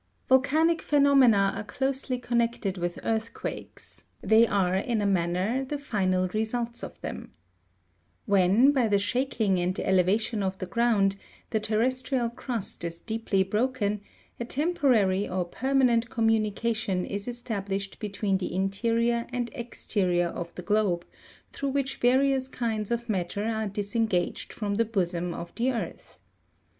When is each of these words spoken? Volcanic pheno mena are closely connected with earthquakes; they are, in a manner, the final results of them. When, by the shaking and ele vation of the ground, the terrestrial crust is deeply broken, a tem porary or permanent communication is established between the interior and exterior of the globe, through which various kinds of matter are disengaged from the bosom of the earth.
Volcanic 0.27 0.81
pheno 0.81 1.15
mena 1.15 1.53
are 1.55 1.63
closely 1.63 2.17
connected 2.17 2.75
with 2.75 2.97
earthquakes; 3.03 4.05
they 4.23 4.47
are, 4.47 4.73
in 4.75 4.99
a 4.99 5.05
manner, 5.05 5.63
the 5.63 5.77
final 5.77 6.27
results 6.29 6.81
of 6.83 6.99
them. 7.01 7.33
When, 8.25 8.71
by 8.71 8.87
the 8.87 8.97
shaking 8.97 9.59
and 9.59 9.79
ele 9.79 10.03
vation 10.03 10.41
of 10.41 10.57
the 10.57 10.65
ground, 10.65 11.17
the 11.51 11.59
terrestrial 11.59 12.31
crust 12.31 12.83
is 12.83 12.99
deeply 12.99 13.43
broken, 13.43 14.01
a 14.39 14.45
tem 14.45 14.73
porary 14.73 15.29
or 15.29 15.45
permanent 15.45 16.09
communication 16.09 17.05
is 17.05 17.27
established 17.27 17.99
between 17.99 18.39
the 18.39 18.55
interior 18.55 19.27
and 19.31 19.51
exterior 19.53 20.29
of 20.29 20.51
the 20.55 20.63
globe, 20.63 21.05
through 21.53 21.69
which 21.69 21.97
various 21.97 22.47
kinds 22.47 22.89
of 22.89 23.07
matter 23.07 23.45
are 23.45 23.67
disengaged 23.67 24.51
from 24.51 24.77
the 24.77 24.85
bosom 24.85 25.31
of 25.35 25.53
the 25.53 25.71
earth. 25.71 26.17